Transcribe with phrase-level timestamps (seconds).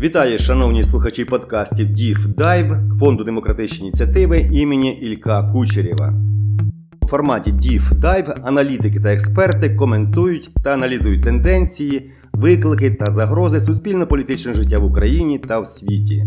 [0.00, 6.14] Вітаю, шановні слухачі подкастів Дів Дайв Фонду демократичні ініціативи імені Ілька Кучерєва.
[7.00, 14.56] У форматі Дів Дайв аналітики та експерти коментують та аналізують тенденції, виклики та загрози суспільно-політичного
[14.56, 16.24] життя в Україні та в світі.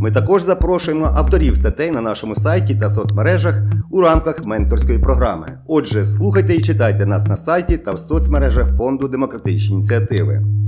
[0.00, 5.58] Ми також запрошуємо авторів статей на нашому сайті та соцмережах у рамках менторської програми.
[5.66, 10.63] Отже, слухайте і читайте нас на сайті та в соцмережах Фонду демократичні ініціативи.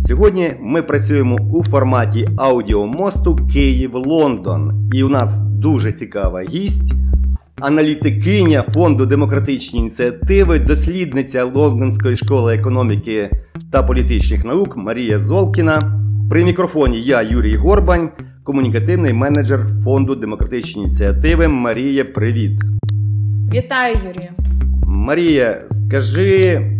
[0.00, 4.90] Сьогодні ми працюємо у форматі аудіомосту Київ-Лондон.
[4.92, 6.92] І у нас дуже цікава гість,
[7.60, 13.30] аналітикиня Фонду демократичні ініціативи, дослідниця Лондонської школи економіки
[13.72, 15.80] та політичних наук Марія Золкіна.
[16.30, 18.08] При мікрофоні я Юрій Горбань,
[18.44, 21.48] комунікативний менеджер Фонду демократичні ініціативи.
[21.48, 22.60] Марія, привіт!
[23.54, 24.30] Вітаю, Юрію!
[24.86, 26.77] Марія, скажи.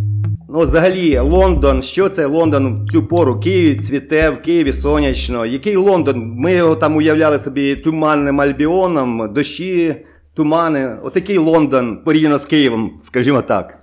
[0.51, 3.41] Ну, взагалі, Лондон, що це Лондон в цю пору?
[3.41, 5.47] Київ цвіте, в Києві сонячно.
[5.47, 6.33] Який Лондон?
[6.37, 9.97] Ми його там уявляли собі туманним альбіоном, дощі,
[10.35, 10.99] тумани.
[11.03, 13.79] Отакий Лондон порівняно з Києвом, скажімо так.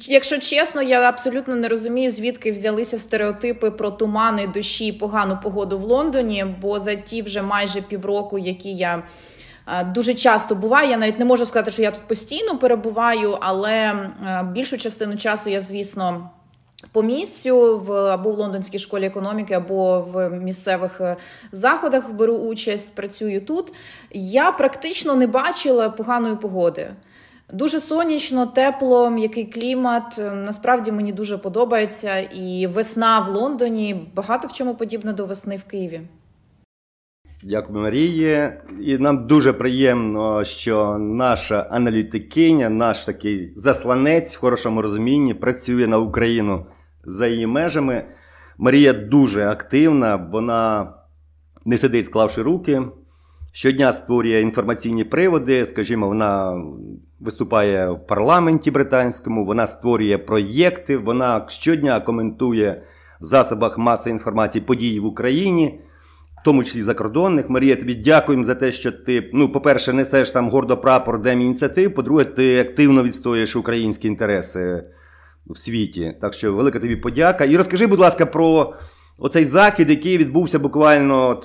[0.00, 5.78] Якщо чесно, я абсолютно не розумію, звідки взялися стереотипи про тумани, дощі і погану погоду
[5.78, 9.02] в Лондоні, бо за ті вже майже півроку, які я.
[9.94, 13.94] Дуже часто буває, я навіть не можу сказати, що я тут постійно перебуваю, але
[14.52, 16.30] більшу частину часу я, звісно,
[16.92, 21.16] по місцю в або в лондонській школі економіки, або в місцевих е,
[21.52, 23.72] заходах беру участь, працюю тут.
[24.10, 26.90] Я практично не бачила поганої погоди.
[27.52, 30.20] Дуже сонячно, тепло, м'який клімат.
[30.34, 32.18] Насправді мені дуже подобається.
[32.18, 36.00] І весна в Лондоні багато в чому подібне до весни в Києві.
[37.42, 38.50] Дякую, Марії.
[38.80, 45.98] І нам дуже приємно, що наша аналітикиня, наш такий засланець в хорошому розумінні, працює на
[45.98, 46.66] Україну
[47.04, 48.04] за її межами.
[48.58, 50.94] Марія дуже активна, вона
[51.64, 52.82] не сидить, склавши руки.
[53.52, 55.64] Щодня створює інформаційні приводи.
[55.64, 56.62] Скажімо, вона
[57.20, 62.82] виступає в парламенті британському, вона створює проєкти, вона щодня коментує
[63.20, 65.80] в засобах маси інформації події в Україні
[66.48, 67.50] тому числі закордонних.
[67.50, 71.94] Марія, тобі дякуємо за те, що ти, ну, по-перше, несеш там гордо прапор Дем ініціатив.
[71.94, 74.84] По-друге, ти активно відстоюєш українські інтереси
[75.46, 76.14] в світі.
[76.20, 77.44] Так що велика тобі подяка.
[77.44, 78.74] І розкажи, будь ласка, про
[79.18, 81.42] оцей захід, який відбувся буквально.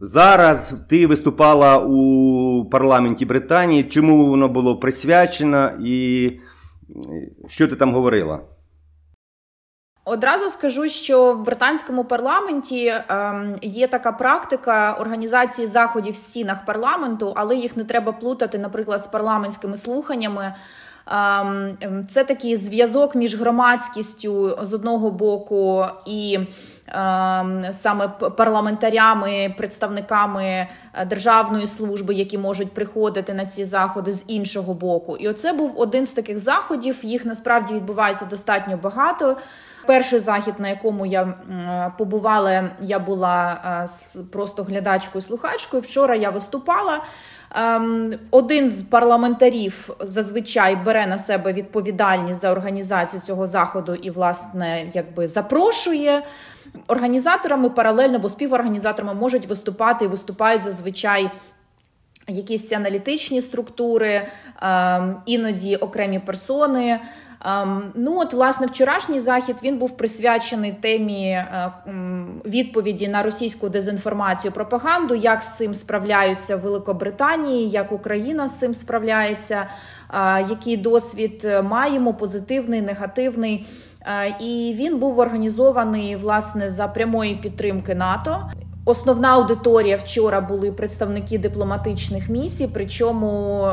[0.00, 3.84] Зараз ти виступала у парламенті Британії.
[3.84, 6.30] Чому воно було присвячено і
[7.48, 8.40] що ти там говорила?
[10.08, 17.32] Одразу скажу, що в британському парламенті ем, є така практика організації заходів в стінах парламенту,
[17.36, 20.54] але їх не треба плутати, наприклад, з парламентськими слуханнями.
[21.06, 26.38] Ем, ем, це такий зв'язок між громадськістю з одного боку і
[27.72, 35.16] саме парламентарями, представниками е, державної служби, які можуть приходити на ці заходи з іншого боку.
[35.16, 36.96] І оце був один з таких заходів.
[37.02, 39.36] Їх насправді відбувається достатньо багато.
[39.86, 41.34] Перший захід, на якому я
[41.98, 43.86] побувала, я була
[44.32, 45.82] просто глядачкою, слухачкою.
[45.82, 47.02] Вчора я виступала.
[47.54, 54.90] Ем, один з парламентарів зазвичай бере на себе відповідальність за організацію цього заходу і, власне,
[54.94, 56.22] якби запрошує.
[56.86, 61.30] Організаторами паралельно, бо співорганізаторами можуть виступати і виступають зазвичай.
[62.28, 64.26] Якісь аналітичні структури,
[64.62, 67.00] ем, іноді окремі персони.
[67.46, 71.72] Ем, ну от, власне, вчорашній захід він був присвячений темі е,
[72.44, 79.66] відповіді на російську дезінформацію, пропаганду, як з цим справляються Великобританії, як Україна з цим справляється,
[80.48, 83.66] який досвід маємо, позитивний, негативний.
[84.06, 88.50] Е, і він був організований власне за прямої підтримки НАТО.
[88.84, 93.68] Основна аудиторія вчора були представники дипломатичних місій, причому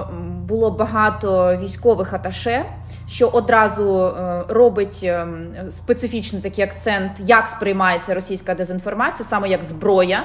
[0.47, 2.65] було багато військових аташе,
[3.09, 10.23] що одразу е, робить ем, специфічний такий акцент, як сприймається російська дезінформація, саме як зброя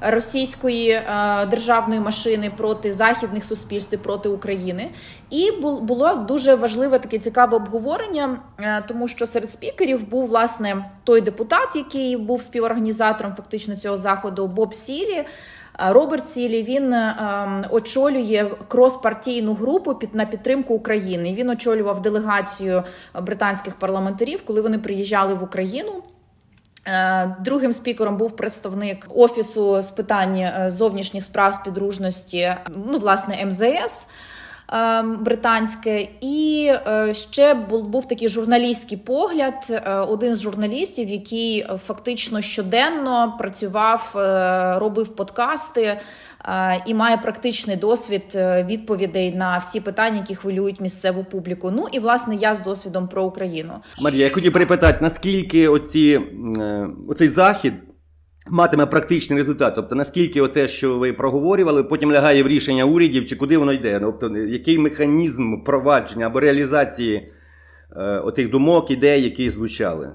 [0.00, 1.02] російської е,
[1.46, 4.90] державної машини проти західних суспільств проти України.
[5.30, 11.20] І було дуже важливе таке цікаве обговорення, е, тому що серед спікерів був власне той
[11.20, 15.24] депутат, який був співорганізатором фактично цього заходу, Боб Сілі.
[15.78, 21.34] Роберт Цілі він е, очолює кроспартійну групу під на підтримку України.
[21.34, 22.84] Він очолював делегацію
[23.22, 26.02] британських парламентарів, коли вони приїжджали в Україну.
[26.86, 34.08] Е, другим спікером був представник офісу з питань е, зовнішніх справ спідружності, ну власне МЗС.
[34.72, 39.54] Ем, британське, і е, ще був, був такий журналістський погляд.
[39.70, 46.00] е, Один з журналістів, який фактично щоденно працював, е, робив подкасти
[46.86, 48.22] і має практичний досвід
[48.70, 51.70] відповідей на всі питання, які хвилюють місцеву публіку.
[51.70, 53.72] Ну і власне я з досвідом про Україну.
[54.00, 56.20] Марія, я хотів перепитати, наскільки оці,
[57.08, 57.74] оцей захід
[58.50, 59.74] матиме практичний результат?
[59.74, 64.00] Тобто, наскільки те, що ви проговорювали, потім лягає в рішення урядів, чи куди воно йде?
[64.00, 67.32] Тобто, який механізм впровадження або реалізації
[67.96, 70.12] е, отих думок, ідей, які звучали?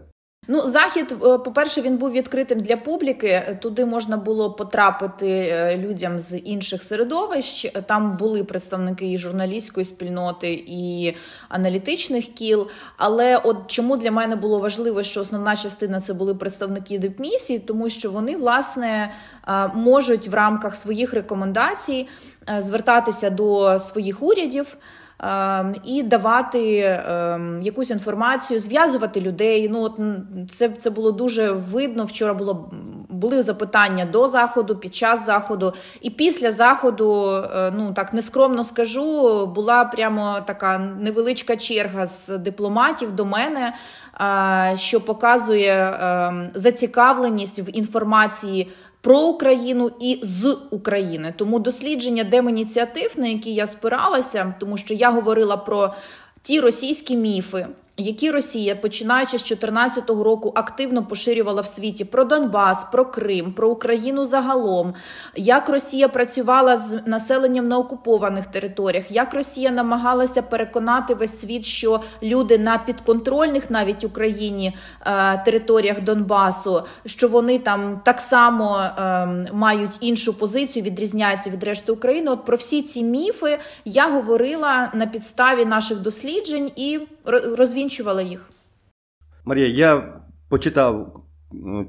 [0.48, 3.58] Ну, захід, е, по-перше, він був відкритим для публіки.
[3.62, 7.72] Туди можна було потрапити е, людям з інших середовищ.
[7.86, 11.14] Там були представники і журналістської спільноти, і
[11.50, 12.68] аналітичних кіл.
[12.98, 17.90] Але от чому для мене було важливо, що основна частина це були представники дипмісії, тому
[17.90, 19.14] що вони власне
[19.48, 22.08] е, можуть в рамках своїх рекомендацій
[22.60, 24.78] звертатися до своїх урядів.
[25.20, 29.70] Ем, і давати ем, якусь інформацію, зв'язувати людей.
[29.70, 30.00] Ну от
[30.52, 32.06] це, це було дуже видно.
[32.06, 32.72] Вчора було
[33.10, 39.46] були запитання до заходу, під час заходу, і після заходу, е, ну так нескромно скажу,
[39.46, 43.74] була прямо така невеличка черга з дипломатів до мене,
[44.22, 48.72] е, що показує ем, зацікавленість в інформації
[49.04, 51.34] про Україну і з України.
[51.38, 55.94] Тому дослідження демініціатив, на які я спиралася, тому що я говорила про
[56.42, 57.68] ті російські міфи,
[57.98, 63.70] які Росія, починаючи з 2014 року, активно поширювала в світі про Донбас, про Крим, про
[63.70, 64.94] Україну загалом,
[65.36, 72.02] як Росія працювала з населенням на окупованих територіях, як Росія намагалася переконати весь світ, що
[72.24, 74.76] люди на підконтрольних навіть Україні
[75.06, 81.92] е, територіях Донбасу, що вони там так само е, мають іншу позицію, відрізняються від решти
[81.92, 82.32] України.
[82.32, 88.50] От про всі ці міфи я говорила на підставі наших досліджень і ро- розвінчувала їх.
[89.46, 90.14] Марія, я
[90.50, 91.24] почитав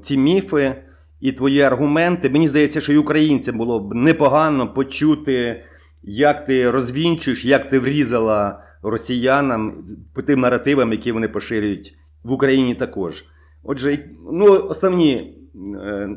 [0.01, 0.83] ці міфи
[1.21, 2.29] і твої аргументи.
[2.29, 5.63] Мені здається, що і українцям було б непогано почути,
[6.03, 12.75] як ти розвінчуєш, як ти врізала росіянам по тим наративам, які вони поширюють в Україні
[12.75, 13.25] також.
[13.63, 15.37] Отже, ну, основні
[15.83, 16.09] е,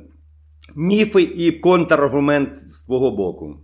[0.76, 3.56] міфи і контраргумент з твого боку.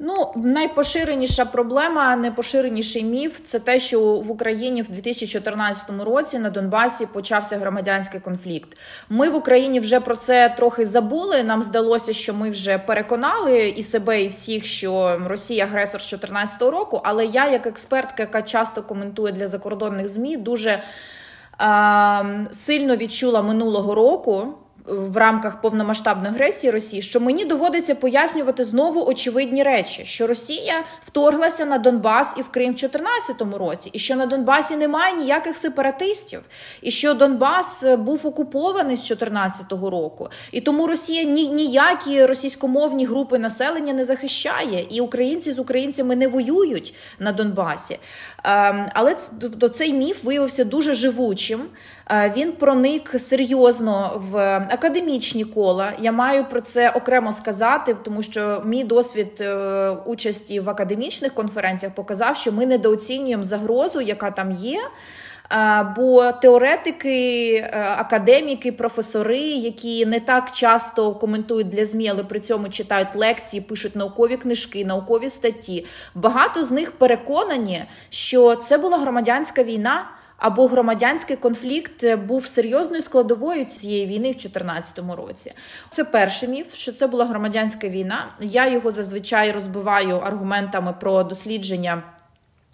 [0.00, 7.06] Ну, найпоширеніша проблема, найпоширеніший міф це те, що в Україні в 2014 році на Донбасі
[7.06, 8.78] почався громадянський конфлікт.
[9.08, 11.42] Ми в Україні вже про це трохи забули.
[11.42, 16.62] Нам здалося, що ми вже переконали і себе, і всіх, що Росія агресор з 2014
[16.62, 17.00] року.
[17.04, 20.82] Але я, як експертка, яка часто коментує для закордонних змі, дуже е,
[22.50, 24.54] сильно відчула минулого року
[24.88, 31.64] в рамках повномасштабної агресії Росії, що мені доводиться пояснювати знову очевидні речі, що Росія вторглася
[31.64, 36.40] на Донбас і в Крим в 2014 році, і що на Донбасі немає ніяких сепаратистів,
[36.82, 43.06] і що Донбас е, був окупований з 2014 року, і тому Росія ні, ніякі російськомовні
[43.06, 47.98] групи населення не захищає, і українці з українцями не воюють на Донбасі.
[48.44, 49.16] Ем, Але
[49.74, 51.60] цей міф виявився дуже живучим.
[52.36, 54.38] Він проник серйозно в
[54.70, 55.92] академічні кола.
[55.98, 61.94] Я маю про це окремо сказати, тому що мій досвід е, участі в академічних конференціях
[61.94, 64.80] показав, що ми недооцінюємо загрозу, яка там є.
[65.96, 72.68] Бо теоретики, е, академіки, професори, які не так часто коментують для ЗМІ, але при цьому
[72.68, 75.86] читають лекції, пишуть наукові книжки, наукові статті.
[76.14, 80.06] Багато з них переконані, що це була громадянська війна.
[80.38, 85.52] Або громадянський конфлікт е, був серйозною складовою цієї війни в 2014 році.
[85.90, 88.34] Це перший міф, що це була громадянська війна.
[88.40, 92.02] Я його зазвичай розбиваю аргументами про дослідження.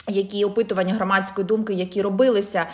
[0.09, 2.67] Які опитування громадської думки, які робилися е,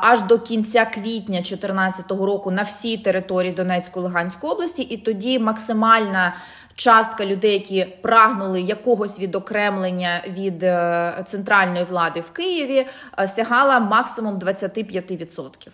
[0.00, 6.34] аж до кінця квітня 2014 року на всій території Донецької Луганської області, і тоді максимальна
[6.74, 12.86] частка людей, які прагнули якогось відокремлення від е, центральної влади в Києві,
[13.18, 15.68] е, сягала максимум 25%.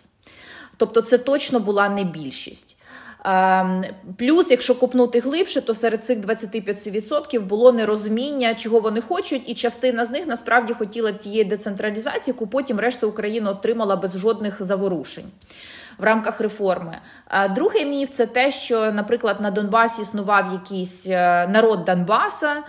[0.77, 2.83] Тобто, це точно була не більшість.
[3.27, 3.85] Ем,
[4.17, 10.05] Плюс, якщо купнути глибше, то серед цих 25% було нерозуміння, чого вони хочуть, і частина
[10.05, 15.25] з них насправді хотіла тієї децентралізації, яку потім решта України отримала без жодних заворушень.
[15.99, 16.99] В рамках реформи.
[17.51, 22.63] Другий міф це те, що, наприклад, на Донбасі існував якийсь е, народ Донбаса.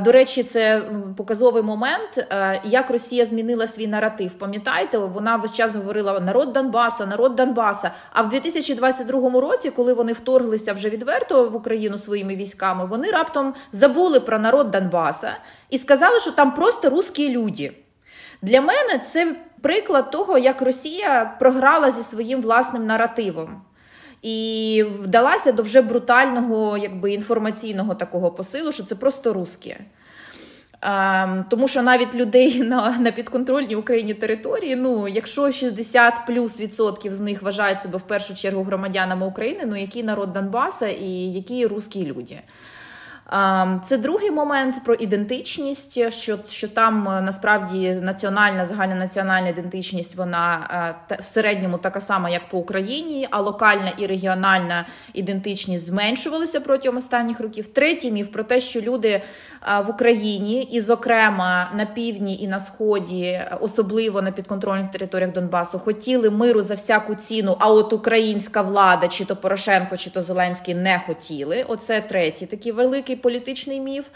[0.00, 0.82] До речі, це
[1.16, 4.32] показовий момент, е, як Росія змінила свій наратив.
[4.32, 7.90] Пам'ятаєте, вона весь час говорила народ Донбаса, народ Донбаса.
[8.12, 13.54] А в 2022 році, коли вони вторглися вже відверто в Україну своїми військами, вони раптом
[13.72, 15.36] забули про народ Донбаса
[15.70, 17.72] і сказали, що там просто русські люди.
[18.42, 23.62] Для мене це приклад того, як Росія програла зі своїм власним наративом.
[24.22, 29.76] І вдалася до вже брутального, якби інформаційного такого посилу, що це просто русські.
[30.80, 37.14] Ем, тому що навіть людей на, на підконтрольній Україні території, ну якщо 60 плюс відсотків
[37.14, 41.66] з них вважають себе в першу чергу громадянами України, ну який народ Донбаса і які
[41.66, 42.40] русські люди.
[43.34, 50.68] Ем, Це другий момент про ідентичність, що, що там е, насправді національна загальнонаціональна ідентичність, вона
[51.10, 56.98] е, в середньому така сама, як по Україні, а локальна і регіональна ідентичність зменшувалися протягом
[56.98, 57.68] останніх років.
[57.68, 59.22] Третій міф про те, що люди
[59.86, 66.30] в Україні, і, зокрема, на півдні і на сході, особливо на підконтрольних територіях Донбасу, хотіли
[66.30, 67.56] миру за всяку ціну.
[67.58, 71.64] А от українська влада, чи то Порошенко, чи то Зеленський, не хотіли.
[71.68, 74.06] Оце третій такий великий політичний міф.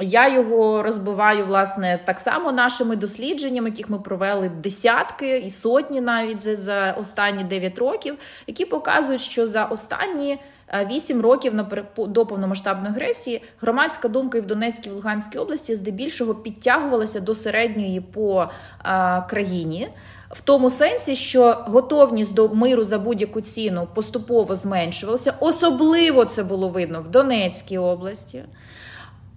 [0.00, 6.58] Я його розбиваю власне так само нашими дослідженнями, яких ми провели десятки і сотні навіть
[6.58, 11.54] за останні 9 років, які показують, що за останні е, 8 років
[11.98, 17.34] до повномасштабної агресії громадська думка і в Донецькій і в Луганській області здебільшого підтягувалася до
[17.34, 18.42] середньої по
[18.84, 19.88] е, країні.
[20.30, 25.34] В тому сенсі, що готовність до миру за будь-яку ціну поступово зменшувалася.
[25.40, 28.44] Особливо це було видно в Донецькій області.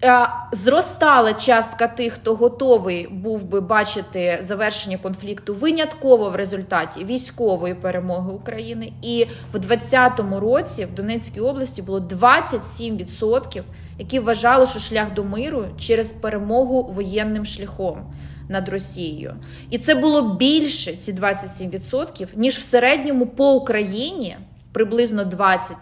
[0.04, 7.74] Е, Зростала частка тих, хто готовий був би бачити завершення конфлікту винятково в результаті військової
[7.74, 8.94] перемоги України.
[9.02, 13.64] І в 2020 році в Донецькій області було 27%,
[14.00, 18.14] які вважали, що шлях до миру через перемогу воєнним шляхом
[18.50, 19.36] над Росією.
[19.70, 24.38] І це було більше ці 27%, ніж в середньому по Україні
[24.72, 25.78] приблизно 20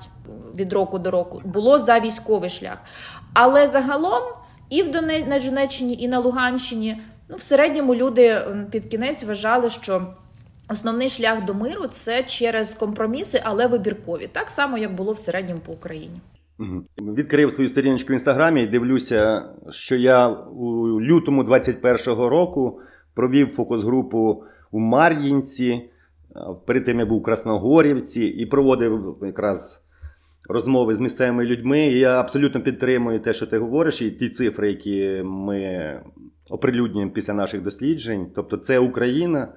[0.56, 2.78] від року до року було за військовий шлях.
[3.36, 4.24] Але загалом
[4.70, 5.26] і в Доне...
[5.28, 6.98] на Донеччині, і на Луганщині,
[7.30, 10.02] ну в середньому люди під кінець вважали, що
[10.70, 15.62] основний шлях до миру це через компроміси, але вибіркові, так само як було в середньому
[15.66, 16.20] по Україні.
[17.02, 22.80] Відкрив свою сторіночку в інстаграмі і дивлюся, що я у лютому 21-го року
[23.14, 25.90] провів фокус-групу у Мар'їнці.
[26.66, 29.85] Перед тим я був у Красногорівці і проводив якраз
[30.50, 31.80] розмови з місцевими людьми.
[31.80, 36.02] І я абсолютно підтримую те, що ти говориш, і ті цифри, які ми
[36.50, 38.28] оприлюднюємо після наших досліджень.
[38.36, 39.48] Тобто, це Україна,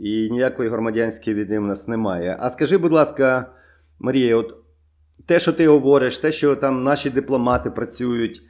[0.00, 2.36] і ніякої громадянської війни в нас немає.
[2.40, 3.52] А скажи, будь ласка,
[3.98, 4.54] Марія, от
[5.26, 8.42] те, що ти говориш, те, що там наші дипломати працюють,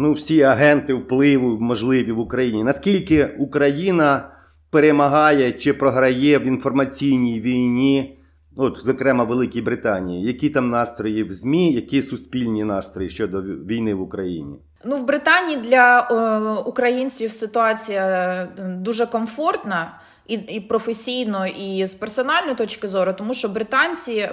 [0.00, 2.64] ну, всі агенти впливу можливі в Україні.
[2.64, 4.30] Наскільки Україна
[4.70, 8.17] перемагає чи програє в інформаційній війні,
[8.58, 10.26] от, зокрема, Великій Британії?
[10.26, 14.56] Які там настрої в ЗМІ, які суспільні настрої щодо війни в Україні?
[14.84, 20.00] Ну, в Британії для е, українців ситуація е, дуже комфортна.
[20.26, 24.28] І, і професійно, і з персональної точки зору, тому що британці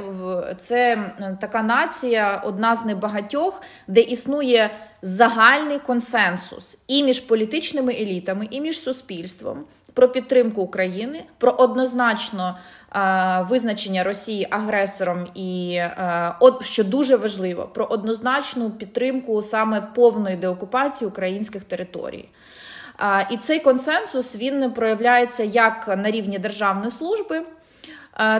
[0.60, 4.70] це така нація, одна з небагатьох, де існує
[5.02, 9.60] загальний консенсус і між політичними елітами, і між суспільством
[9.96, 12.58] про підтримку України, про однозначно
[13.50, 21.64] визначення Росії агресором, і е, що дуже важливо, про однозначну підтримку саме повної деокупації українських
[21.64, 22.30] територій.
[23.32, 27.42] І цей консенсус він проявляється як на рівні державної служби,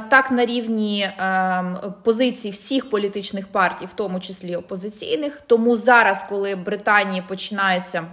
[0.10, 1.10] так на рівні
[2.04, 5.42] позицій всіх політичних партій, в тому числі опозиційних.
[5.48, 8.04] Тому зараз, коли в Британії починаються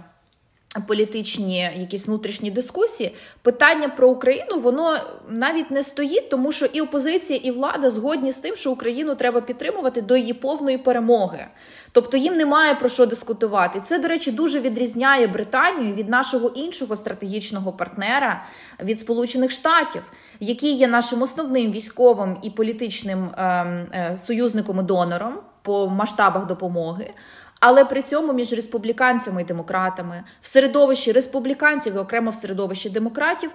[0.79, 4.99] політичні якісь внутрішні дискусії, питання про Україну воно
[5.29, 9.41] навіть не стоїть, тому що і опозиція, і влада згодні з тим, що Україну треба
[9.41, 11.45] підтримувати до її повної перемоги.
[11.91, 13.81] Тобто їм немає про що дискутувати.
[13.85, 18.43] Це, до речі, дуже відрізняє Британію від нашого іншого стратегічного партнера
[18.83, 20.01] від Сполучених Штатів,
[20.39, 27.13] який є нашим основним військовим і політичним ем, е, союзником і донором по масштабах допомоги.
[27.65, 33.51] Але при цьому між республіканцями і демократами в середовищі республіканців і окремо в середовищі демократів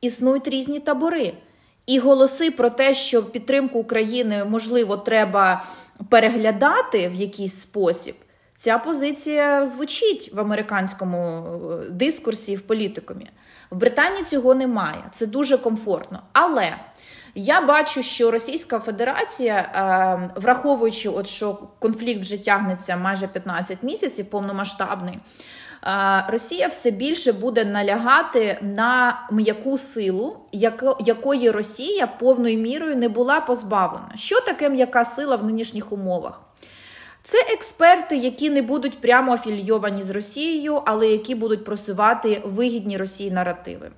[0.00, 1.32] існують різні табори.
[1.86, 5.64] І голоси про те, що підтримку України можливо треба
[6.08, 8.14] переглядати в якийсь спосіб.
[8.56, 13.30] Ця позиція звучить в американському е, дискурсі в політикумі.
[13.70, 15.04] В Британії цього немає.
[15.12, 16.22] Це дуже комфортно.
[16.32, 16.76] Але
[17.36, 24.26] я бачу, що Російська Федерація, е, враховуючи, от що конфлікт вже тягнеться майже 15 місяців,
[24.30, 25.18] повномасштабний.
[25.86, 30.36] Е, Росія все більше буде налягати на м'яку силу,
[31.00, 34.12] якої Росія повною мірою не була позбавлена.
[34.14, 36.40] Що таке м'яка сила в нинішніх умовах?
[37.22, 43.30] Це експерти, які не будуть прямо афільйовані з Росією, але які будуть просувати вигідні Росії
[43.30, 43.90] наративи.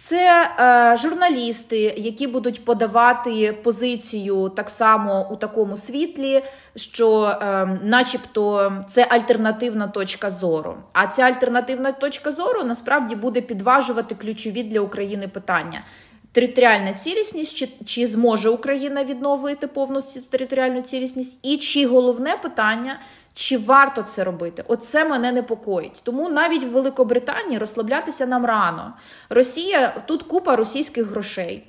[0.00, 6.42] Це е, журналісти, які будуть подавати позицію так само у такому світлі,
[6.76, 10.76] що, е, начебто, це альтернативна точка зору.
[10.92, 15.84] А ця альтернативна точка зору насправді буде підважувати ключові для України питання.
[16.32, 23.00] Територіальна цілісність, чи чи зможе Україна відновити повністю територіальну цілісність, і чи головне питання,
[23.38, 24.64] чи варто це робити?
[24.68, 26.00] Оце мене непокоїть.
[26.02, 28.92] Тому навіть в Великобританії розслаблятися нам рано.
[29.30, 31.66] Росія тут купа російських грошей.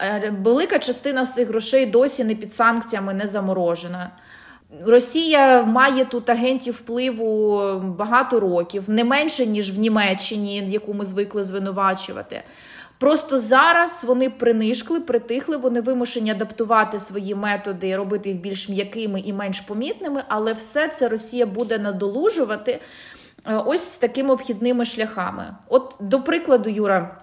[0.00, 4.10] Е, велика частина з цих грошей досі не під санкціями, не заморожена.
[4.86, 11.44] Росія має тут агентів впливу багато років, не менше ніж в Німеччині, яку ми звикли
[11.44, 12.42] звинувачувати.
[13.02, 19.32] Просто зараз вони принишкли, притихли, вони вимушені адаптувати свої методи, робити їх більш м'якими і
[19.32, 22.80] менш помітними, але все це Росія буде надолужувати
[23.46, 25.54] е, ось такими обхідними шляхами.
[25.68, 27.22] От, до прикладу, Юра,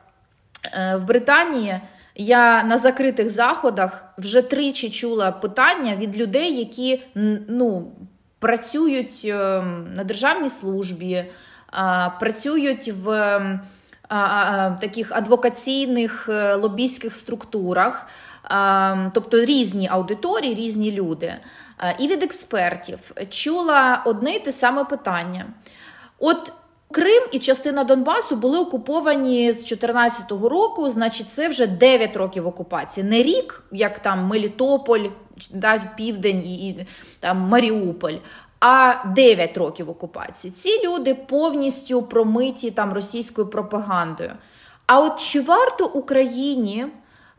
[0.74, 1.82] е, в Британії
[2.16, 7.04] я на закритих заходах вже тричі чула питання від людей, які
[7.48, 7.92] ну,
[8.40, 11.26] працюють ем, на державній службі,
[12.20, 13.40] працюють в
[14.82, 18.08] таких адвокаційних е, лобійських структурах,
[19.14, 21.36] тобто різні аудиторії, різні люди.
[22.00, 23.00] І від експертів
[23.30, 25.46] чула одне й те саме питання.
[26.20, 26.54] От
[26.92, 33.08] Крим і частина Донбасу були окуповані з 2014 року, значить, це вже 9 років окупації.
[33.08, 35.06] Не рік, як там Мелітополь,
[35.54, 36.88] да, Південь і, і
[37.20, 38.16] там Маріуполь,
[38.60, 40.52] а 9 років окупації.
[40.52, 44.32] Ці люди повністю промиті там російською пропагандою.
[44.86, 46.86] А от чи варто Україні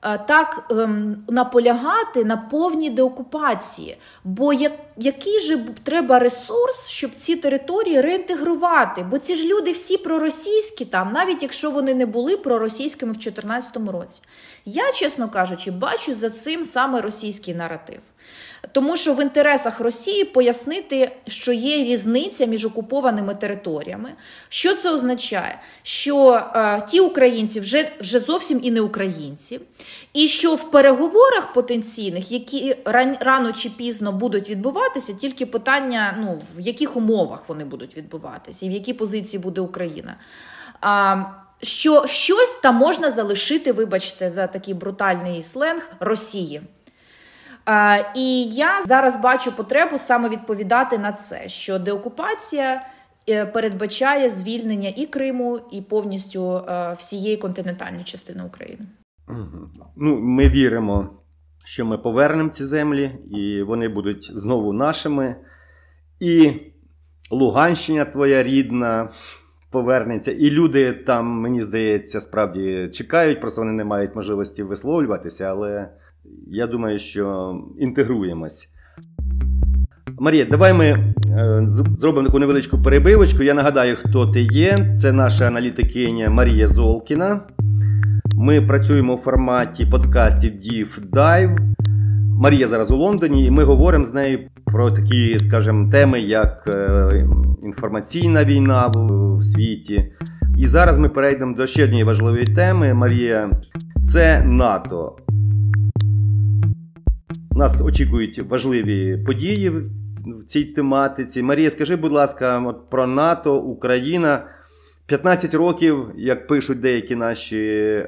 [0.02, 3.96] е, так ем, наполягати на повній деокупації?
[4.24, 9.02] Бо як, який же треба ресурс, щоб ці території реінтегрувати?
[9.10, 13.76] Бо ці ж люди всі проросійські там, навіть якщо вони не були проросійськими в 2014
[13.76, 14.22] році.
[14.64, 18.00] Я, чесно кажучи, бачу за цим саме російський наратив.
[18.72, 24.12] Тому що в інтересах Росії пояснити, що є різниця між окупованими територіями.
[24.48, 25.60] Що це означає?
[25.82, 29.60] Що е, ті українці вже вже зовсім і не українці,
[30.12, 36.42] і що в переговорах потенційних, які ран, рано чи пізно будуть відбуватися, тільки питання, ну
[36.56, 40.16] в яких умовах вони будуть відбуватися, і в якій позиції буде Україна.
[40.80, 41.16] А,
[41.62, 46.62] що щось там можна залишити, вибачте, за такий брутальний сленг Росії.
[48.16, 52.86] І я зараз бачу потребу саме відповідати на це, що деокупація
[53.28, 58.86] е, передбачає звільнення і Криму, і повністю е, всієї континентальної частини України.
[59.96, 61.08] Ну, Ми віримо,
[61.64, 65.36] що ми повернемо ці землі, і вони будуть знову нашими.
[66.20, 66.52] І
[67.30, 69.10] Луганщина твоя рідна.
[69.70, 75.88] Повернеться, і люди там, мені здається, справді чекають, просто вони не мають можливості висловлюватися, але
[76.46, 78.74] я думаю, що інтегруємось.
[80.18, 81.66] Марія, давай ми е,
[81.98, 83.42] зробимо таку невеличку перебивочку.
[83.42, 84.96] Я нагадаю, хто ти є.
[85.00, 87.40] Це наша аналітикиня Марія Золкіна.
[88.34, 91.58] Ми працюємо у форматі подкастів Deep Dive.
[92.40, 97.26] Марія зараз у Лондоні, і ми говоримо з нею про такі, скажімо, теми, як е,
[97.62, 100.12] інформаційна війна в світі.
[100.58, 102.94] І зараз ми перейдемо до ще однієї важливої теми.
[102.94, 103.50] Марія,
[104.12, 105.16] це НАТО.
[107.50, 111.42] Нас очікують важливі події в цій тематиці.
[111.42, 114.44] Марія, скажи, будь ласка, от про НАТО, Україна.
[115.06, 118.06] 15 років, як пишуть деякі наші е,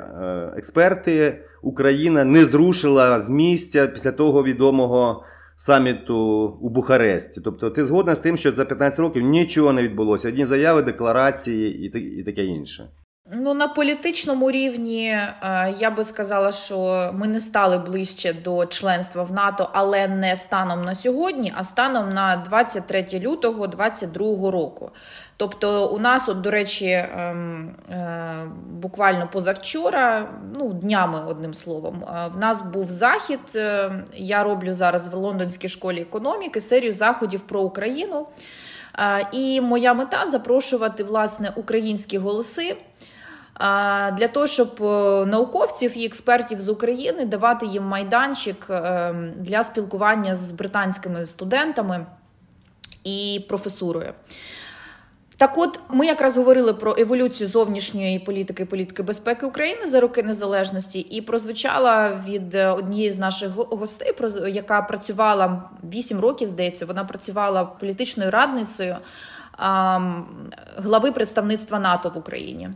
[0.56, 5.24] експерти, Україна не зрушила з місця після того відомого
[5.56, 6.16] саміту
[6.60, 7.40] у Бухаресті.
[7.40, 10.28] Тобто, ти згодна з тим, що за 15 років нічого не відбулося.
[10.28, 11.86] Одні заяви, декларації
[12.20, 12.88] і таке інше.
[13.30, 19.22] Ну, на політичному рівні е, я би сказала, що ми не стали ближче до членства
[19.22, 24.90] в НАТО, але не станом на сьогодні, а станом на 23 лютого 2022 року.
[25.36, 28.34] Тобто, у нас, от, до речі, ем, е,
[28.70, 33.40] буквально позавчора, ну днями одним словом, е, в нас був захід.
[34.14, 38.26] Я роблю зараз в Лондонській школі економіки серію заходів про Україну.
[39.32, 42.76] І моя мета запрошувати власне українські голоси.
[44.12, 50.34] Для того, щоб е, науковців і експертів з України давати їм майданчик е, для спілкування
[50.34, 52.06] з британськими студентами
[53.04, 54.12] і професурою.
[55.36, 61.00] Так от, ми якраз говорили про еволюцію зовнішньої політики, політики безпеки України за роки незалежності,
[61.00, 64.14] і прозвучала від е, однієї з наших гостей,
[64.48, 68.96] яка працювала 8 років, здається, вона працювала політичною радницею
[70.76, 72.68] глави представництва НАТО в Україні.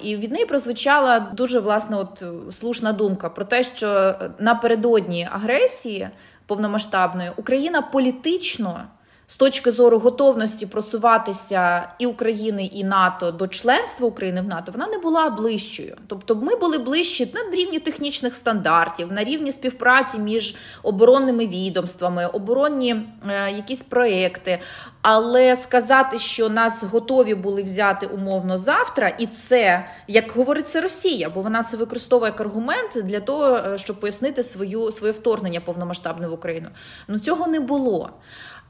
[0.00, 6.08] І від неї прозвучала дуже власне от слушна думка про те, що напередодні агресії
[6.46, 8.84] повномасштабної Україна політично
[9.30, 14.86] з точки зору готовності просуватися і України, і НАТО до членства України в НАТО, вона
[14.86, 15.96] не була ближчою.
[16.06, 22.96] Тобто, ми були ближчі на рівні технічних стандартів, на рівні співпраці між оборонними відомствами, оборонні
[23.28, 24.58] е, якісь проекти.
[25.02, 31.30] Але сказати, що нас готові були взяти умовно завтра, і це як говорить це Росія,
[31.30, 36.28] бо вона це використовує як аргумент для того, е, щоб пояснити свою своє вторгнення повномасштабне
[36.28, 36.68] в Україну.
[37.08, 38.10] Ну цього не було.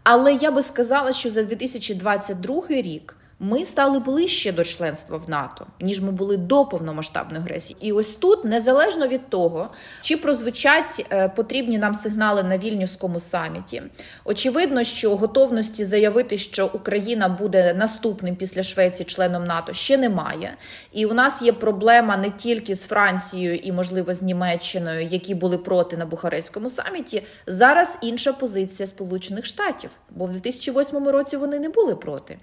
[0.03, 5.67] Але я би сказала, що за 2022 рік ми стали ближче до членства в НАТО,
[5.81, 7.77] ніж ми були до повномасштабної агресії.
[7.81, 9.69] І ось тут, незалежно від того,
[10.03, 13.83] чи прозвучать е, потрібні нам сигнали на вільнюському саміті,
[14.25, 20.57] очевидно, що готовності заявити, що Україна буде наступним після Швеції членом НАТО, ще немає.
[20.93, 25.59] І у нас є проблема не тільки з Францією і, можливо, з Німеччиною, які були
[25.59, 27.23] проти на Бухарестському саміті.
[27.47, 32.39] Зараз інша позиція Сполучених Штатів, бо в 2008 році вони не були проти.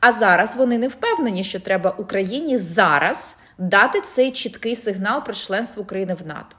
[0.00, 5.82] А зараз вони не впевнені, що треба Україні зараз дати цей чіткий сигнал про членство
[5.82, 6.56] України в НАТО.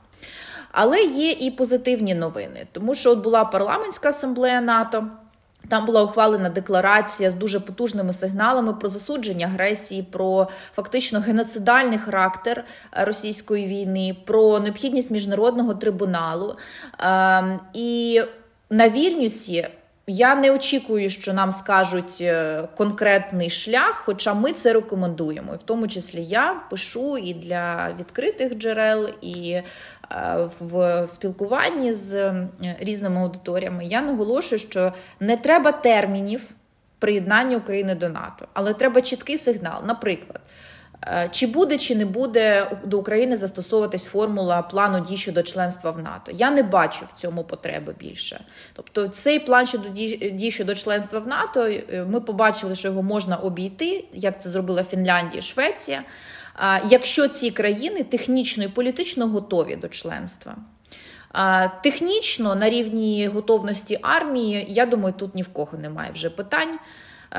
[0.72, 5.08] Але є і позитивні новини, тому що от була парламентська асамблея НАТО.
[5.70, 12.66] Там була ухвалена декларація з дуже потужними сигналами про засудження агресії, про фактично геноцидальний характер
[12.92, 16.56] російської війни, про необхідність міжнародного трибуналу.
[17.00, 18.22] Ем, І
[18.70, 19.68] на Вільнюсі
[20.12, 25.54] я не очікую, що нам скажуть е, конкретний шлях, хоча ми це рекомендуємо.
[25.54, 29.63] І в тому числі я пишу і для відкритих джерел, і е,
[30.60, 32.47] в спілкуванні з е,
[32.80, 33.86] різними аудиторіями.
[33.86, 36.41] Я наголошую, що не треба термінів
[37.00, 39.82] приєднання України до НАТО, але треба чіткий сигнал.
[39.86, 40.39] Наприклад.
[41.08, 46.00] Е, Чи буде чи не буде до України застосовуватись формула плану дій щодо членства в
[46.00, 46.32] НАТО?
[46.36, 48.44] Я не бачу в цьому потреби більше.
[48.74, 49.90] Тобто, цей план щодо
[50.32, 54.84] дій щодо членства в НАТО е, ми побачили, що його можна обійти, як це зробила
[54.84, 56.04] Фінляндія, і Швеція.
[56.90, 60.56] Якщо ці країни технічно і політично готові до членства.
[61.84, 66.80] Технічно на рівні готовності армії, я думаю, тут ні в кого немає вже питань е,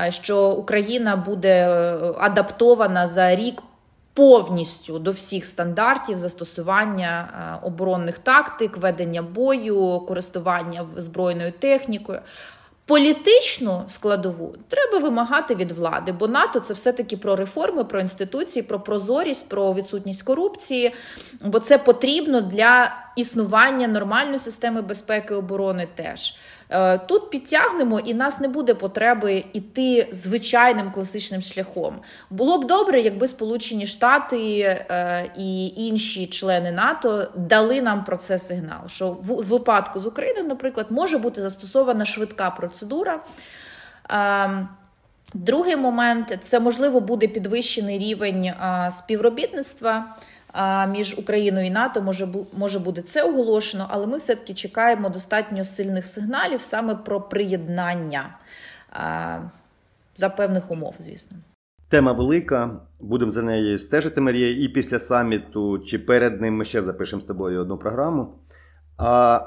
[0.09, 3.63] що Україна буде е, адаптована за рік
[4.13, 7.29] повністю до всіх стандартів застосування
[7.63, 12.19] е, оборонних тактик, ведення бою, користування збройною технікою.
[12.85, 18.79] Політичну складову треба вимагати від влади, бо НАТО це все-таки про реформи, про інституції, про
[18.79, 20.93] прозорість, про відсутність корупції,
[21.45, 26.35] бо це потрібно для існування нормальної системи безпеки і оборони теж.
[26.69, 31.99] Е, Тут підтягнемо, і нас не буде потреби йти звичайним класичним шляхом.
[32.29, 38.37] Було б добре, якби Сполучені Штати е, і інші члени НАТО дали нам про це
[38.37, 38.87] сигнал.
[38.87, 43.19] Що в випадку з Україною, наприклад, може бути застосована швидка процедура.
[44.09, 44.69] Ем,
[45.35, 48.51] Другий момент це можливо буде підвищений рівень
[48.89, 50.15] співробітництва
[50.91, 52.01] між Україною і НАТО.
[52.01, 57.21] Може може буде це оголошено, але ми все таки чекаємо достатньо сильних сигналів саме про
[57.21, 58.37] приєднання
[60.15, 61.37] за певних умов, звісно.
[61.89, 62.79] Тема велика.
[62.99, 67.25] Будемо за нею стежити, Марія, і після саміту, чи перед ним ми ще запишемо з
[67.25, 68.35] тобою одну програму.
[68.97, 69.41] А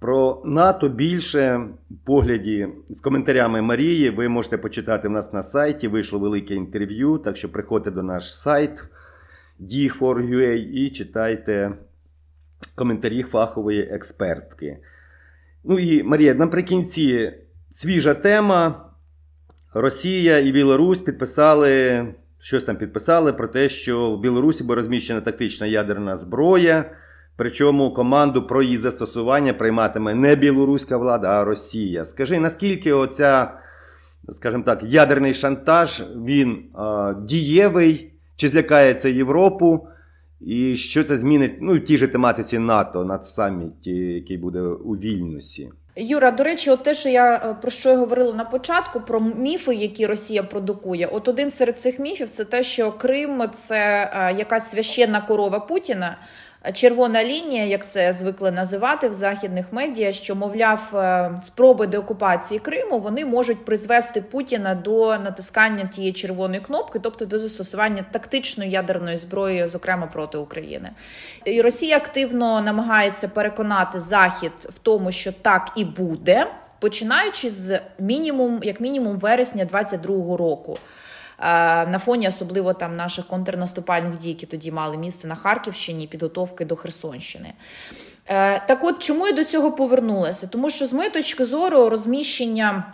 [0.00, 1.68] про НАТО більше
[2.04, 5.88] погляді з коментарями Марії ви можете почитати в нас на сайті.
[5.88, 8.84] Вийшло велике інтерв'ю, так що приходьте до наш сайт
[9.60, 11.72] D4UA і читайте
[12.74, 14.78] коментарі фахової експертки.
[15.64, 17.32] Ну і Марія, наприкінці
[17.70, 18.82] свіжа тема.
[19.74, 22.06] Росія і Білорусь підписали,
[22.38, 26.90] щось там підписали про те, що в Білорусі буде розміщена тактична ядерна зброя.
[27.36, 32.04] Причому команду про її застосування прийматиме не білоруська влада, а Росія.
[32.04, 33.58] Скажи, наскільки оця,
[34.28, 39.88] скажімо так, ядерний шантаж він а, дієвий, чи злякається Європу,
[40.40, 45.70] і що це змінить ну, тій же тематиці НАТО на саміті, який буде у Вільнюсі?
[45.98, 49.20] Юра, до речі, от те, що я е, про що я говорила на початку, про
[49.20, 51.06] міфи, які Росія продукує.
[51.06, 56.18] От один серед цих міфів це те, що Крим це е, якась священна корова Путіна.
[56.72, 62.98] Червона лінія, як це звикли називати в західних медіа, що мовляв, е, спроби деокупації Криму
[62.98, 69.66] вони можуть призвести Путіна до натискання тієї червоної кнопки, тобто до застосування тактичної ядерної зброї,
[69.66, 70.90] зокрема проти України.
[71.44, 76.46] І Росія активно намагається переконати Захід в тому, що так і буде,
[76.78, 80.78] починаючи з мінімум, як мінімум, вересня 22-го року.
[81.38, 86.64] Е, на фоні особливо там наших контрнаступальних дій, які тоді мали місце на Харківщині, підготовки
[86.64, 87.52] до Херсонщини.
[88.26, 90.46] Е, так, от чому я до цього повернулася?
[90.46, 92.92] Тому що з моєї точки зору розміщення.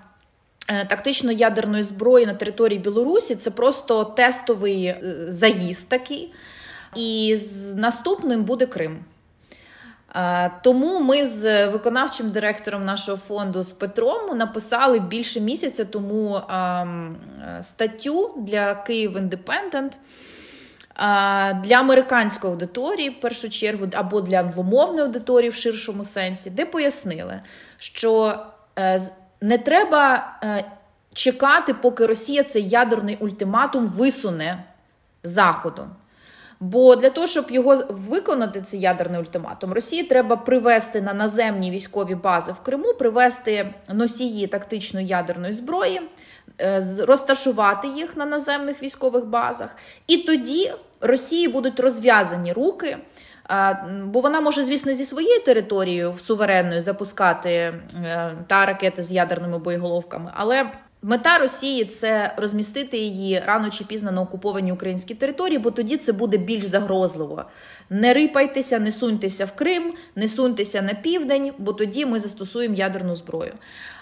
[0.68, 4.94] Е, тактично ядерної зброї на території Білорусі це просто тестовий
[5.28, 6.34] заїзд такий,
[6.96, 9.04] і з наступним буде Крим.
[10.62, 16.40] Тому ми з виконавчим директором нашого фонду з Петром написали більше місяця тому
[17.60, 19.98] статтю для Київ Індепендент
[21.64, 27.40] для американської аудиторії, в першу чергу, або для англомовної аудиторії в ширшому сенсі, де пояснили,
[27.78, 28.36] що
[28.78, 29.00] е,
[29.40, 30.64] не треба е,
[31.12, 34.64] чекати, поки Росія цей ядерний ультиматум висуне
[35.22, 35.86] Заходу.
[36.62, 42.14] Бо для того, щоб його виконати, цей ядерний ультиматум, Росії треба привести на наземні військові
[42.14, 46.00] бази в Криму, привести носії тактичної ядерної зброї,
[46.60, 52.96] е, розташувати їх на наземних військових базах, і тоді Росії будуть розв'язані руки.
[54.04, 57.74] Бо вона може, звісно, зі своєї території суверенною запускати е,
[58.46, 60.70] та ракети з ядерними боєголовками, але
[61.04, 66.12] Мета Росії це розмістити її рано чи пізно на окупованій українській території, бо тоді це
[66.12, 67.44] буде більш загрозливо.
[67.90, 73.14] Не рипайтеся, не суньтеся в Крим, не суньтеся на південь, бо тоді ми застосуємо ядерну
[73.14, 73.52] зброю.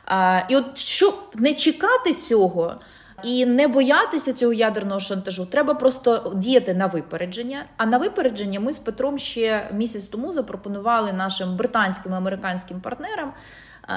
[0.06, 2.76] А, І от щоб не чекати цього
[3.24, 7.64] і не боятися цього ядерного шантажу, треба просто діяти на випередження.
[7.76, 13.32] А на випередження ми з Петром ще місяць тому запропонували нашим британським і американським партнерам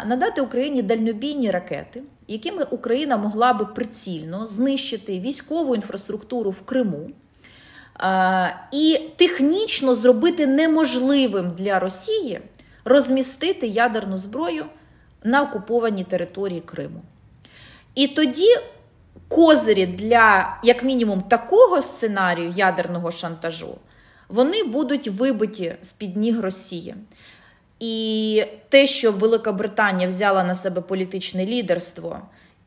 [0.06, 7.10] надати Україні дальнобійні ракети, якими Україна могла би прицільно знищити військову інфраструктуру в Криму.
[8.72, 12.42] І технічно зробити неможливим для Росії
[12.86, 14.66] розмістити ядерну зброю
[15.24, 17.02] на окупованій території Криму.
[17.96, 18.56] І тоді
[19.28, 23.76] козирі для, як мінімум, такого сценарію ядерного шантажу
[24.34, 26.96] вони будуть вибиті з під ніг Росії.
[27.86, 32.20] І те, що Велика Британія взяла на себе політичне лідерство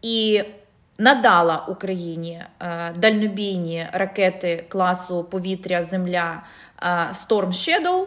[0.02, 0.42] і
[0.98, 6.42] надала Україні е, дальнобійні ракети класу повітря, Земля
[6.82, 8.06] е, Storm Shadow,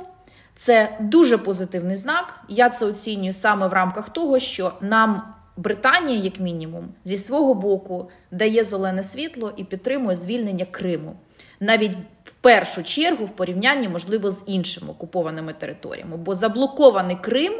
[0.55, 2.39] це дуже позитивний знак.
[2.49, 8.09] Я це оцінюю саме в рамках того, що нам Британія, як мінімум, зі свого боку
[8.31, 11.15] дає зелене світло і підтримує звільнення Криму
[11.59, 11.91] навіть
[12.23, 16.17] в першу чергу в порівнянні, можливо, з іншими окупованими територіями.
[16.17, 17.53] Бо заблокований Крим,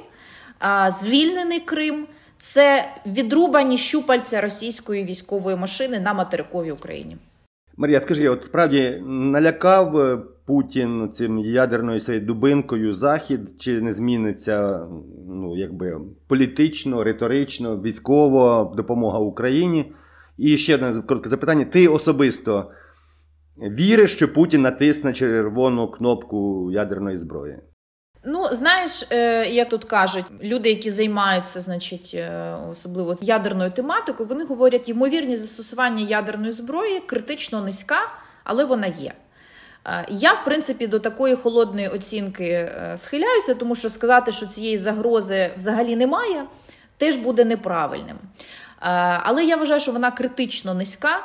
[1.02, 2.08] звільнений Крим
[2.38, 7.18] це відрубані щупальця російської військової машини на материковій Україні.
[7.78, 14.88] Марія, скажи, от справді налякав е, Путін цим ядерною цією дубинкою Захід, чи не зміниться
[15.28, 19.94] ну, якби політично, риторично, військово допомога Україні?
[20.38, 22.72] І ще одне коротке запитання: ти особисто
[23.62, 27.60] віриш, що Путін натисне червону кнопку ядерної зброї?
[28.26, 34.46] Ну, знаєш, е, як тут кажуть, люди, які займаються, значить, е, особливо ядерною тематикою, вони
[34.46, 38.12] говорять, ймовірність застосування ядерної зброї критично низька,
[38.44, 39.14] але вона є.
[39.86, 45.52] Е, я, в принципі, до такої холодної оцінки схиляюся, тому що сказати, що цієї загрози
[45.58, 46.46] взагалі немає,
[46.98, 48.18] теж буде неправильним.
[49.24, 51.24] Але я вважаю, що вона критично низька.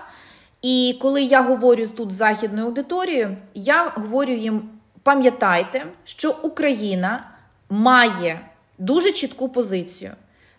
[0.64, 4.70] І коли я говорю тут західною аудиторією, я говорю їм:
[5.02, 7.30] пам'ятайте, що Україна
[7.70, 8.40] має
[8.78, 10.10] дуже чітку позицію.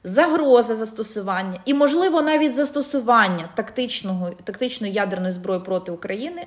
[0.04, 6.46] Загроза застосування і, можливо, навіть застосування тактичного, тактичної ядерної зброї проти України,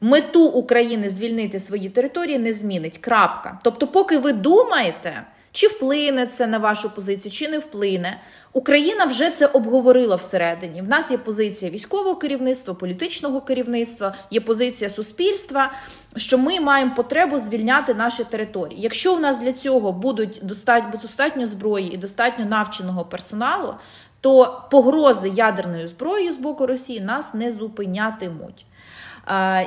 [0.00, 2.98] мету України звільнити свої території не змінить.
[2.98, 3.58] Крапка.
[3.62, 5.22] Тобто, поки ви думаєте,
[5.58, 8.20] чи вплине це на вашу позицію, чи не вплине.
[8.52, 10.82] Україна вже це обговорила всередині.
[10.82, 15.72] В нас є позиція військового керівництва, політичного керівництва, є позиція суспільства,
[16.16, 18.80] що ми маємо потребу звільняти наші території.
[18.80, 23.74] Якщо в нас для цього будуть достатньо, достатньо зброї і достатньо навченого персоналу,
[24.20, 28.64] то погрози ядерною зброєю з боку Росії нас не зупинятимуть.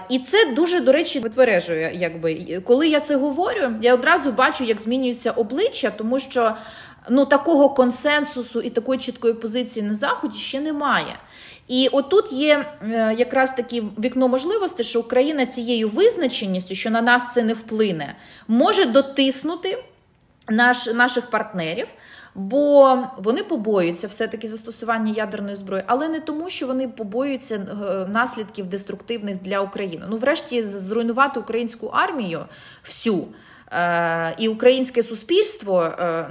[0.10, 1.92] І це дуже до речі витвережує.
[1.94, 6.56] Якби коли я це говорю, я одразу бачу, як змінюється обличчя, тому що
[7.10, 11.16] ну, такого консенсусу і такої чіткої позиції на Заході ще немає.
[11.68, 17.34] І отут є е, якраз таке вікно можливості, що Україна цією визначеністю, що на нас
[17.34, 18.16] це не вплине,
[18.48, 19.84] може дотиснути
[20.50, 21.88] наш, наших партнерів.
[22.36, 28.68] Бо вони побоюються все-таки застосування ядерної зброї, але не тому, що вони побоюються е, наслідків
[28.68, 30.06] деструктивних для України.
[30.10, 32.46] Ну, врешті, зруйнувати українську армію
[32.86, 33.28] всю
[33.72, 35.84] е, і українське суспільство.
[35.84, 36.26] Е,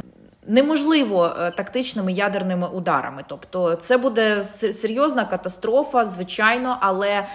[0.47, 7.27] Неможливо тактичними ядерними ударами, тобто це буде серйозна катастрофа, звичайно, але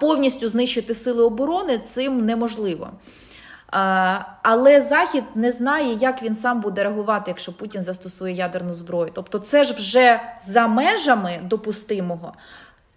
[0.00, 2.90] повністю знищити сили оборони цим неможливо.
[4.42, 9.10] Але Захід не знає, як він сам буде реагувати, якщо Путін застосує ядерну зброю.
[9.14, 12.32] Тобто, це ж вже за межами допустимого.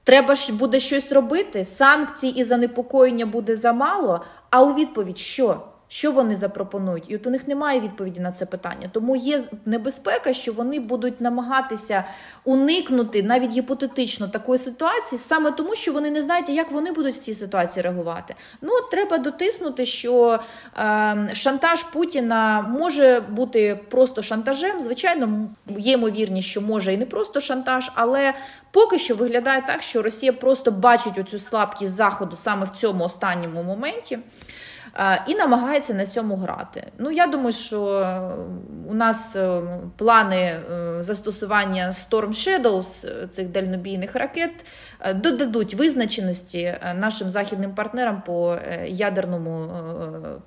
[0.04, 1.66] Треба ж буде щось робити.
[1.66, 4.22] Санкцій і занепокоєння буде замало.
[4.50, 5.62] А у відповідь що?
[5.92, 7.04] Що вони запропонують?
[7.08, 8.90] І от у них немає відповіді на це питання.
[8.92, 12.04] Тому є небезпека, що вони будуть намагатися
[12.44, 17.20] уникнути навіть гіпотетично такої ситуації, саме тому, що вони не знають, як вони будуть в
[17.20, 18.36] цій ситуації реагувати.
[18.62, 20.40] Ну от треба дотиснути, що
[20.78, 24.82] е, шантаж Путіна може бути просто шантажем.
[24.82, 28.34] Звичайно, є ймовірність, що може і не просто шантаж, але
[28.72, 33.64] поки що виглядає так, що Росія просто бачить оцю слабкість заходу саме в цьому останньому
[33.64, 34.20] моменті.
[34.96, 36.88] Е, І намагається на цьому грати.
[36.98, 38.32] Ну я думаю, що е,
[38.90, 39.62] у нас е,
[39.98, 40.60] плани
[41.00, 44.66] застосування Storm Shadows, цих дальнобійних ракет
[45.16, 48.56] додадуть визначеності нашим західним партнерам по
[48.88, 49.66] ядерному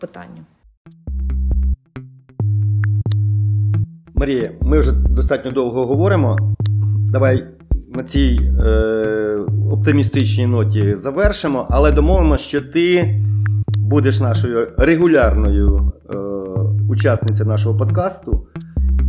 [0.01, 0.45] питанню.
[4.15, 6.39] Марія, ми вже достатньо довго говоримо.
[7.13, 7.45] Давай
[7.95, 9.39] на цій е,
[9.73, 13.15] оптимістичній ноті завершимо, але домовимося, що ти
[13.93, 16.17] будеш нашою регулярною е,
[16.89, 18.47] учасницею нашого подкасту.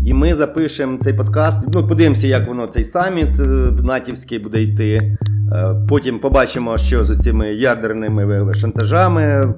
[0.06, 1.68] І ми запишемо цей подкаст.
[1.74, 3.44] Ну, подивимося, як воно цей саміт е,
[3.84, 5.18] натівський буде йти.
[5.54, 9.54] Е, потім побачимо, що з цими ядерними шантажами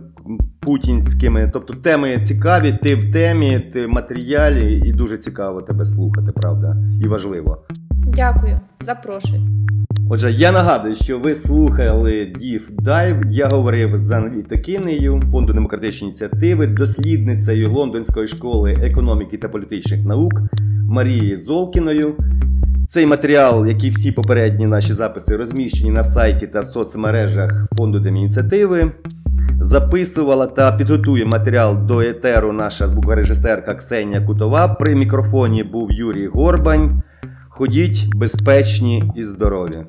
[0.60, 1.50] путінськими.
[1.54, 6.78] Тобто теми цікаві, ти в темі, ти в матеріалі, і дуже цікаво тебе слухати, правда,
[7.02, 7.58] і важливо.
[8.16, 9.42] Дякую, запрошую.
[10.10, 13.16] Отже, я нагадую, що ви слухали Дів Дайв.
[13.30, 20.34] Я говорив з аналітикинею фонду демократичної ініціативи, дослідницею Лондонської школи економіки та політичних наук
[20.90, 22.16] Марією Золкіною.
[22.96, 28.92] Цей матеріал, як і всі попередні наші записи, розміщені на сайті та соцмережах фонду Демініціативи.
[29.62, 34.68] Записувала та підготує матеріал до етеру наша звукорежисерка Ксенія Кутова.
[34.68, 37.02] При мікрофоні був Юрій Горбань.
[37.50, 39.84] Ходіть безпечні і здорові.